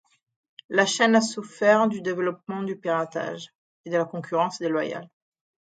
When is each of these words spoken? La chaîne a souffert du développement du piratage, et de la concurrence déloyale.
La 0.69 0.87
chaîne 0.87 1.15
a 1.15 1.21
souffert 1.21 1.87
du 1.87 2.01
développement 2.01 2.63
du 2.63 2.75
piratage, 2.75 3.49
et 3.85 3.91
de 3.91 3.97
la 3.97 4.05
concurrence 4.05 4.57
déloyale. 4.57 5.07